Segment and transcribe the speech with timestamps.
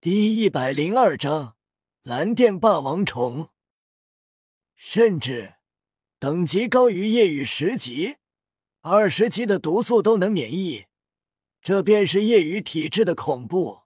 [0.00, 1.56] 第一百零二章
[2.04, 3.48] 蓝电霸王虫。
[4.76, 5.54] 甚至
[6.20, 8.18] 等级高于夜雨十级、
[8.80, 10.84] 二十级的毒素都能免疫，
[11.60, 13.80] 这便是夜雨体质的恐怖。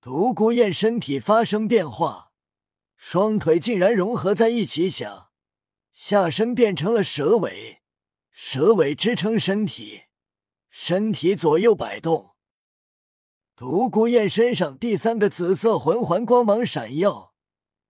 [0.00, 2.32] 独孤雁身体发生变化，
[2.96, 5.28] 双腿竟然融合在一起，想
[5.92, 7.82] 下身变成了蛇尾，
[8.30, 10.04] 蛇尾支撑身体，
[10.70, 12.36] 身体左右摆动。
[13.58, 17.34] 独孤雁身上第三个紫色魂环光芒闪耀，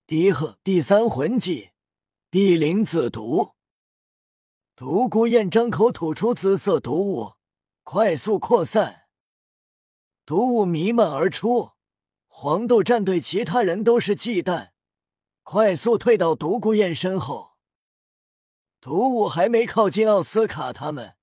[0.06, 1.72] 低喝第三魂技
[2.30, 3.50] 碧灵紫毒。
[4.74, 7.34] 独孤雁张口吐出紫色毒雾，
[7.82, 9.08] 快速扩散，
[10.24, 11.72] 毒雾弥漫而出。
[12.28, 14.70] 黄豆战队其他人都是忌惮，
[15.42, 17.58] 快速退到独孤雁身后。
[18.80, 21.16] 毒雾还没靠近奥斯卡他们，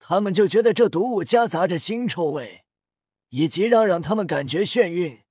[0.00, 2.64] 他们就觉得这毒雾夹杂着腥臭味。
[3.28, 5.22] 以及让让他们感觉眩晕。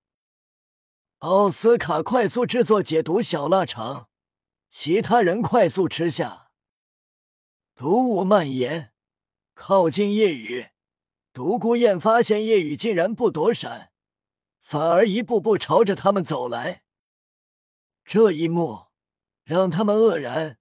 [1.19, 4.09] 奥斯卡快速制作解毒小腊肠，
[4.69, 6.51] 其他人快速吃下。
[7.73, 8.93] 毒雾蔓延，
[9.53, 10.67] 靠近夜雨。
[11.33, 13.91] 独孤雁发现夜雨竟然不躲闪，
[14.59, 16.83] 反而一步步朝着他们走来。
[18.03, 18.87] 这一幕
[19.43, 20.57] 让他们愕然。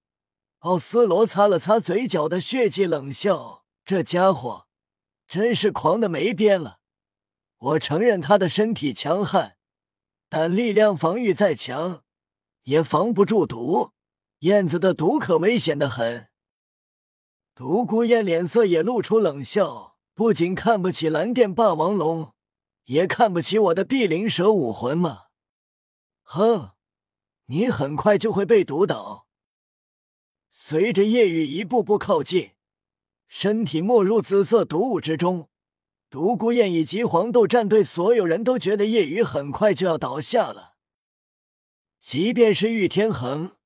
[0.59, 4.67] 奥斯罗擦了擦嘴角的血迹，冷笑：“这家伙
[5.27, 6.76] 真是狂的没边了。”
[7.57, 9.57] 我承认他的身体强悍，
[10.29, 12.03] 但力量防御再强，
[12.63, 13.93] 也防不住毒。
[14.39, 16.29] 燕子的毒可危险的很。
[17.55, 22.35] 独孤雁脸色也露出冷笑，不仅看不起蓝电霸王龙，
[22.83, 25.23] 也看不起我的碧灵蛇武魂吗？
[26.21, 26.73] 哼，
[27.47, 29.25] 你很快就会被毒倒。
[30.51, 32.51] 随着夜雨一步步靠近，
[33.27, 35.49] 身体没入紫色毒雾之中。
[36.09, 40.75] 独孤雁以及黄豆战队所有人都觉得夜雨很快就要倒下了。
[41.99, 43.57] 即便是玉天恒，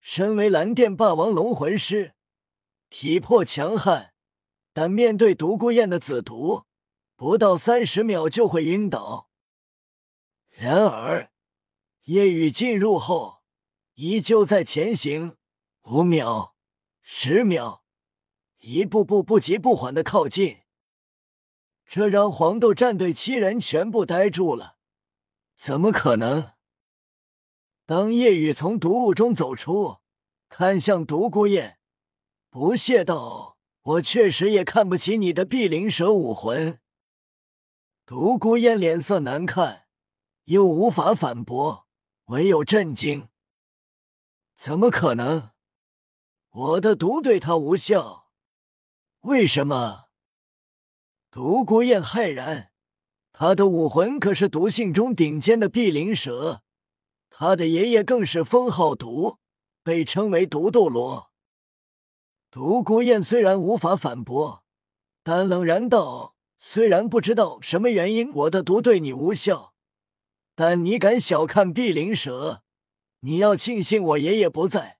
[0.00, 2.14] 身为蓝电霸王龙魂师，
[2.90, 4.12] 体魄强悍，
[4.72, 6.64] 但面对独孤雁的紫毒，
[7.14, 9.30] 不到三十秒就会晕倒。
[10.48, 11.30] 然而，
[12.06, 13.42] 夜雨进入后，
[13.94, 15.36] 依旧在前行，
[15.82, 16.56] 五秒、
[17.00, 17.84] 十秒，
[18.58, 20.58] 一步步不急不缓的靠近。
[21.90, 24.76] 这让黄豆战队七人全部呆住了，
[25.56, 26.52] 怎么可能？
[27.86, 30.00] 当夜雨从毒雾中走出，
[30.50, 31.78] 看向独孤雁，
[32.50, 36.78] 不屑道：“我确实也看不起你的碧灵蛇武魂。”
[38.04, 39.86] 独孤雁脸色难看，
[40.44, 41.86] 又无法反驳，
[42.26, 43.30] 唯有震惊
[44.54, 45.52] ：“怎么可能？
[46.50, 48.28] 我的毒对他无效？
[49.20, 50.07] 为什么？”
[51.30, 52.70] 独孤雁骇然，
[53.32, 56.62] 他的武魂可是毒性中顶尖的碧鳞蛇，
[57.28, 59.36] 他的爷爷更是封号毒，
[59.82, 61.30] 被称为毒斗罗。
[62.50, 64.64] 独孤雁虽然无法反驳，
[65.22, 69.74] 但冷然道：“虽然不知道什么原因我的毒对你无效，
[70.54, 72.62] 但你敢小看碧鳞蛇，
[73.20, 74.98] 你要庆幸我爷爷不在。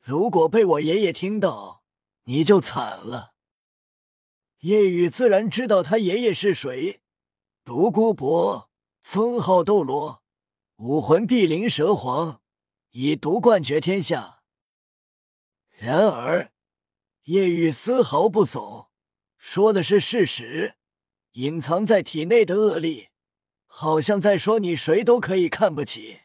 [0.00, 1.82] 如果被我爷爷听到，
[2.24, 3.32] 你就惨了。”
[4.64, 7.02] 叶雨自然知道他爷爷是谁，
[7.66, 8.70] 独孤博，
[9.02, 10.22] 封号斗罗，
[10.76, 12.40] 武魂碧鳞蛇皇，
[12.92, 14.40] 以毒冠绝天下。
[15.68, 16.50] 然而，
[17.24, 18.88] 叶雨丝毫不怂，
[19.36, 20.76] 说的是事实。
[21.32, 23.08] 隐藏在体内的恶力，
[23.66, 26.20] 好像在说你谁都可以看不起。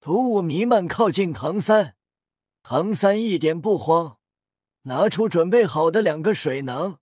[0.00, 1.94] 毒雾弥漫，靠近唐三，
[2.62, 4.16] 唐三一点不慌，
[4.84, 7.00] 拿出准备好的两个水囊。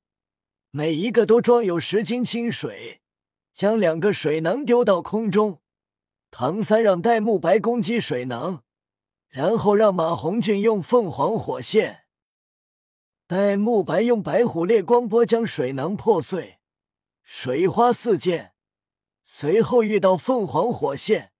[0.72, 3.00] 每一个都装有十斤清水，
[3.53, 5.60] 将两个水囊丢到空中。
[6.31, 8.62] 唐三让戴沐白攻击水囊，
[9.28, 12.04] 然后让马红俊用凤凰火线，
[13.26, 16.60] 戴沐白用白虎烈光波将水囊破碎，
[17.25, 18.54] 水花四溅。
[19.25, 21.32] 随后遇到凤凰火线，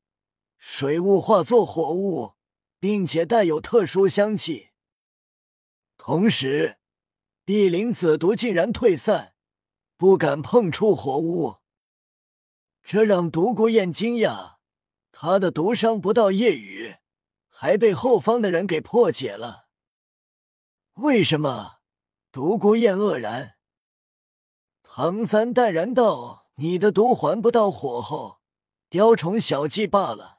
[0.59, 2.33] 水雾化作火雾，
[2.81, 4.71] 并且带有特殊香气。
[5.97, 6.80] 同时。
[7.51, 9.35] 碧灵紫毒竟然退散，
[9.97, 11.57] 不敢碰触火雾，
[12.85, 14.59] 这让独孤雁惊讶。
[15.11, 16.99] 他的毒伤不到夜雨，
[17.49, 19.67] 还被后方的人给破解了。
[20.93, 21.79] 为什么？
[22.31, 23.57] 独孤雁愕然。
[24.85, 28.39] 唐三淡然道：“你的毒还不到火候，
[28.89, 30.39] 雕虫小技罢了。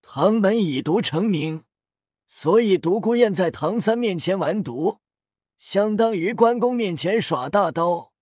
[0.00, 1.66] 唐门以毒成名，
[2.26, 5.00] 所以独孤雁在唐三面前玩毒。”
[5.58, 8.12] 相当于关公面前耍大刀。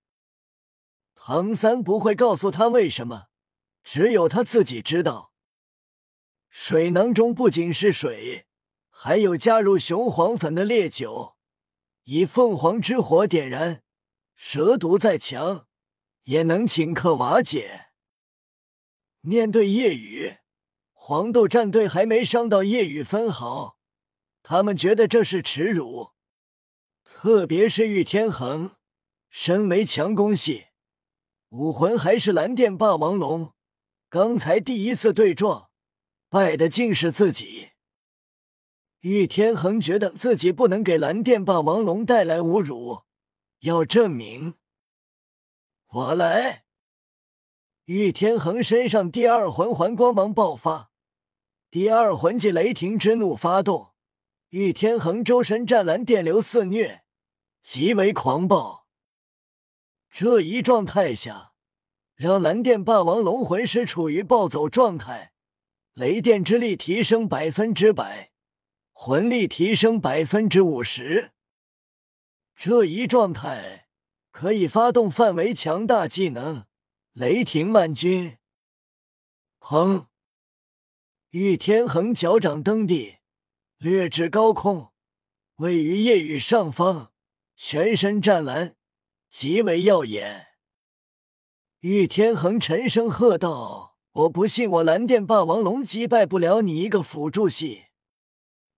[1.14, 3.28] 唐三不会告诉他为什么，
[3.82, 5.32] 只有他自己知道。
[6.48, 8.46] 水囊中不仅是水，
[8.90, 11.36] 还有加入雄黄粉的烈酒，
[12.04, 13.82] 以凤凰之火点燃，
[14.34, 15.66] 蛇毒再强
[16.24, 17.86] 也能顷刻瓦解。
[19.20, 20.38] 面对夜雨，
[20.92, 23.78] 黄豆战队还没伤到夜雨分毫，
[24.42, 26.11] 他们觉得这是耻辱。
[27.22, 28.72] 特别是玉天恒，
[29.30, 30.64] 身为强攻系
[31.50, 33.52] 武魂，还是蓝电霸王龙，
[34.08, 35.70] 刚才第一次对撞，
[36.28, 37.68] 败的竟是自己。
[39.02, 43.02] 玉天恒觉得自己不能给蓝电霸王龙带来侮辱，
[43.60, 44.54] 要证明。
[45.90, 46.64] 我来。
[47.84, 50.90] 玉天恒身上第二魂环光芒爆发，
[51.70, 53.92] 第二魂技雷霆之怒发动，
[54.48, 57.04] 玉天恒周身湛蓝电流肆虐。
[57.62, 58.88] 极为狂暴，
[60.10, 61.52] 这一状态下，
[62.16, 65.32] 让蓝电霸王龙魂师处于暴走状态，
[65.94, 68.32] 雷电之力提升百分之百，
[68.92, 71.30] 魂力提升百分之五十。
[72.56, 73.86] 这一状态
[74.32, 76.66] 可以发动范围强大技能
[77.12, 78.38] 雷霆万钧。
[79.60, 80.06] 砰！
[81.30, 83.18] 玉天恒脚掌蹬地，
[83.78, 84.92] 掠至高空，
[85.56, 87.11] 位于夜雨上方。
[87.64, 88.74] 全身湛蓝，
[89.30, 90.48] 极为耀眼。
[91.78, 97.84] 玉天恒沉声喝道：“我不信我蓝电霸王龙击败不了你一个辅助系。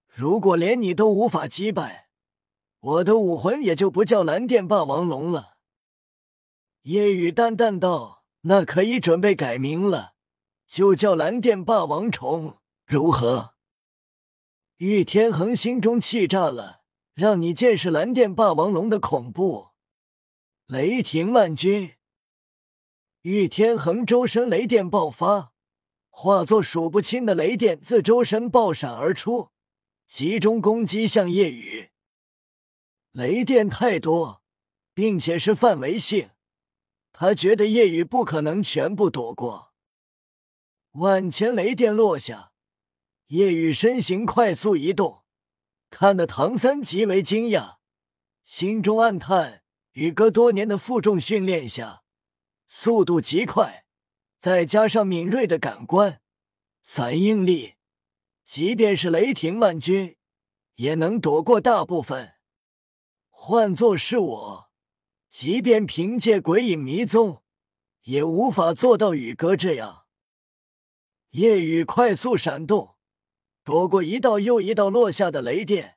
[0.07, 2.11] 如果连你都无法击败，
[2.79, 5.57] 我的武魂也就不叫蓝电霸王龙了。”
[6.85, 10.13] 夜雨淡淡道：“那可以准备改名了，
[10.69, 13.55] 就叫蓝电霸王虫，如何？”
[14.77, 16.84] 玉天恒心中气炸了。
[17.15, 19.69] 让你见识蓝电霸王龙的恐怖！
[20.67, 21.93] 雷霆万钧，
[23.23, 25.53] 玉天恒周身雷电爆发，
[26.11, 29.51] 化作数不清的雷电自周身爆闪而出，
[30.09, 31.91] 集中攻击向夜雨。
[33.13, 34.43] 雷电太多，
[34.93, 36.31] 并且是范围性，
[37.13, 39.73] 他觉得夜雨不可能全部躲过。
[40.95, 42.51] 万千雷电落下，
[43.29, 45.24] 夜雨身形快速移动。
[45.97, 47.77] 看得唐三极为惊讶，
[48.45, 49.63] 心中暗叹：
[49.93, 52.03] 宇哥多年的负重训练下，
[52.67, 53.87] 速度极快，
[54.41, 56.21] 再加上敏锐的感官
[56.83, 57.75] 反应力，
[58.45, 60.17] 即便是雷霆万钧，
[60.75, 62.35] 也能躲过大部分。
[63.31, 64.71] 换作是我，
[65.31, 67.45] 即便凭借鬼影迷踪，
[68.03, 70.07] 也无法做到宇哥这样。
[71.31, 72.94] 夜雨快速闪动。
[73.65, 75.97] 躲过一道又一道落下的雷电，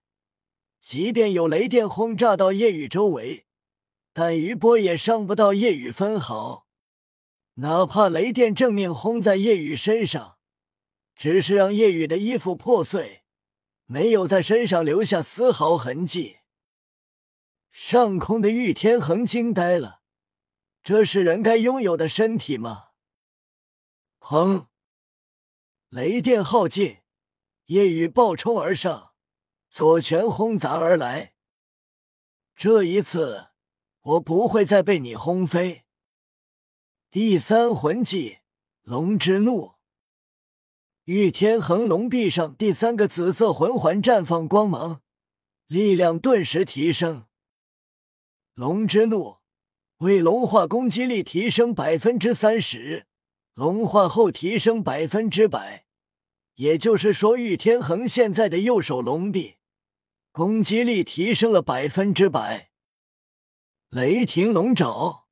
[0.80, 3.46] 即便有雷电轰炸到夜雨周围，
[4.14, 6.66] 但余波也伤不到夜雨分毫。
[7.56, 10.38] 哪怕雷电正面轰在夜雨身上，
[11.14, 13.24] 只是让夜雨的衣服破碎，
[13.86, 16.38] 没有在身上留下丝毫痕迹。
[17.70, 20.00] 上空的玉天恒惊呆了，
[20.82, 22.92] 这是人该拥有的身体吗？
[24.22, 24.68] 砰！
[25.90, 27.00] 雷电耗尽。
[27.68, 29.12] 夜雨暴冲而上，
[29.70, 31.34] 左拳轰砸而来。
[32.56, 33.48] 这一次，
[34.02, 35.84] 我不会再被你轰飞。
[37.12, 38.38] 第三魂技
[38.84, 39.74] 龙之怒，
[41.04, 45.02] 玉天恒龙臂上第三个紫色魂环绽放光芒，
[45.66, 47.26] 力量顿时提升。
[48.54, 49.40] 龙之怒
[49.98, 53.08] 为龙化攻击力提升百分之三十，
[53.56, 55.87] 龙化后提升百分之百。
[56.58, 59.58] 也就是说，玉天恒现在的右手龙臂
[60.32, 62.72] 攻击力提升了百分之百。
[63.90, 65.28] 雷霆龙爪，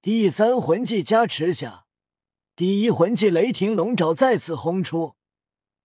[0.00, 1.86] 第三魂技加持下，
[2.54, 5.16] 第一魂技雷霆龙爪再次轰出。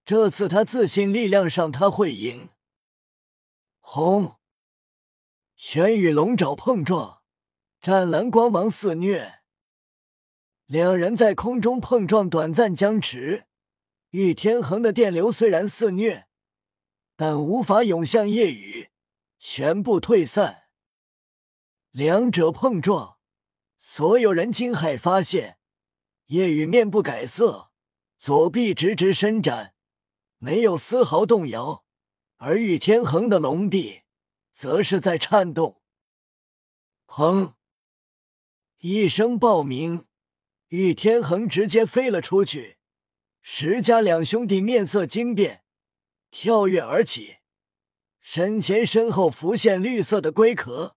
[0.06, 2.50] 这次他自信力量上他会赢。
[3.80, 4.36] 轰！
[5.56, 7.24] 拳与龙爪碰撞，
[7.82, 9.42] 湛蓝光芒肆虐，
[10.68, 13.49] 两人在空中碰撞，短暂僵持。
[14.12, 16.28] 玉天恒的电流虽然肆虐，
[17.16, 18.90] 但无法涌向夜雨，
[19.38, 20.64] 全部退散。
[21.92, 23.20] 两者碰撞，
[23.78, 25.60] 所有人惊骇发现，
[26.26, 27.70] 夜雨面不改色，
[28.18, 29.76] 左臂直直伸展，
[30.40, 31.84] 没有丝毫动摇；
[32.38, 34.02] 而玉天恒的龙臂
[34.52, 35.84] 则是在颤动。
[37.06, 37.54] 砰！
[38.80, 40.08] 一声爆鸣，
[40.70, 42.79] 玉天恒直接飞了出去。
[43.42, 45.64] 石家两兄弟面色惊变，
[46.30, 47.38] 跳跃而起，
[48.20, 50.96] 身前身后浮现绿色的龟壳，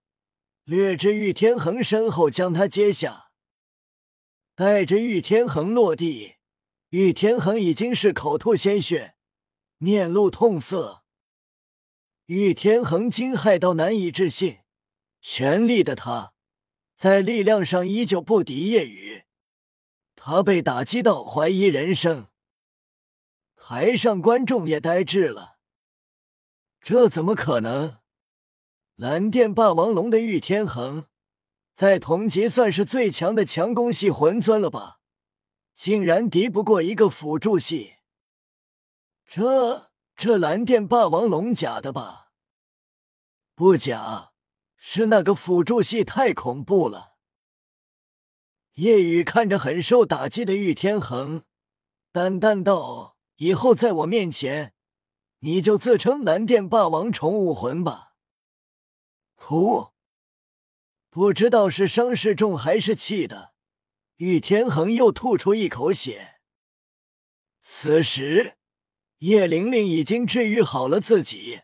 [0.63, 3.31] 掠至玉天恒身后，将他接下，
[4.55, 6.35] 带着玉天恒落地。
[6.89, 9.15] 玉天恒已经是口吐鲜血，
[9.79, 11.03] 面露痛色。
[12.27, 14.59] 玉天恒惊骇到难以置信，
[15.19, 16.33] 全力的他，
[16.95, 19.23] 在力量上依旧不敌叶雨，
[20.15, 22.27] 他被打击到怀疑人生。
[23.65, 25.55] 台上观众也呆滞了，
[26.81, 27.99] 这怎么可能？
[28.95, 31.05] 蓝电霸王龙的玉天恒，
[31.73, 34.99] 在同级算是最强的强攻系魂尊了吧？
[35.73, 37.93] 竟然敌不过一个辅助系，
[39.25, 42.33] 这这蓝电霸王龙假的吧？
[43.55, 44.33] 不假，
[44.75, 47.15] 是那个辅助系太恐怖了。
[48.73, 51.43] 夜雨看着很受打击的玉天恒，
[52.11, 53.12] 淡淡道
[53.43, 54.73] ：“以后在我面前，
[55.39, 58.13] 你就自称蓝电霸王宠物魂吧。”
[59.37, 59.91] 噗，
[61.09, 63.53] 不知道是伤势重还是气的。
[64.15, 66.35] 玉天恒又吐出一口血。
[67.59, 68.55] 此时，
[69.17, 71.63] 叶玲玲已经治愈好了自己，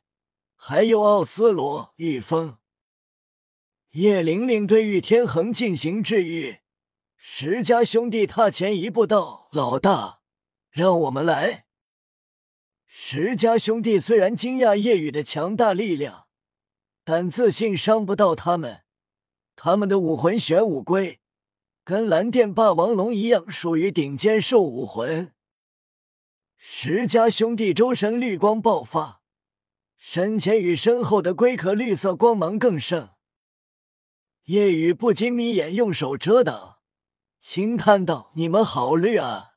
[0.55, 2.57] 还有奥斯罗、玉峰。
[3.91, 6.59] 叶玲玲对玉天恒进行治愈。
[7.15, 10.19] 石家兄弟踏前一步道：“老大，
[10.69, 11.67] 让我们来。”
[12.91, 16.25] 石家兄弟虽然惊讶夜雨的强大力量，
[17.03, 18.81] 但自信伤不到他们。
[19.55, 21.19] 他们的武魂玄武龟。
[21.83, 25.33] 跟蓝电霸王龙一样，属于顶尖兽武魂。
[26.57, 29.21] 石家兄弟周身绿光爆发，
[29.97, 33.09] 身前与身后的龟壳绿色光芒更盛。
[34.45, 36.79] 夜雨不禁眯眼，用手遮挡，
[37.39, 39.48] 轻叹道：“你们好绿啊！”